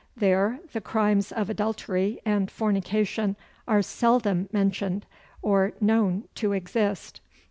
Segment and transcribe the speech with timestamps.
[0.17, 3.35] There, the crimes of adultery and fornication
[3.67, 5.05] are seldom mentioned,
[5.43, 7.21] or known to exist.